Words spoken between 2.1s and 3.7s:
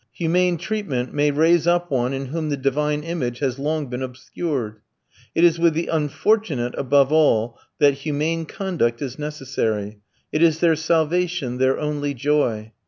in whom the divine image has